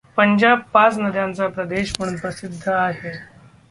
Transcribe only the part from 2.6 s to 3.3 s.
आहे.